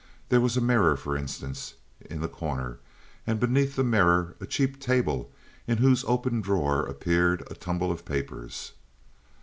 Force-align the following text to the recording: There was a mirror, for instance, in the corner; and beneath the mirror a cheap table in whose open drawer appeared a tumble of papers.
There 0.29 0.41
was 0.41 0.57
a 0.57 0.61
mirror, 0.61 0.97
for 0.97 1.15
instance, 1.15 1.75
in 2.09 2.21
the 2.21 2.27
corner; 2.27 2.79
and 3.27 3.39
beneath 3.39 3.75
the 3.75 3.83
mirror 3.83 4.35
a 4.41 4.47
cheap 4.47 4.79
table 4.79 5.31
in 5.67 5.77
whose 5.77 6.03
open 6.05 6.41
drawer 6.41 6.83
appeared 6.87 7.41
a 7.51 7.53
tumble 7.53 7.91
of 7.91 8.03
papers. 8.03 8.71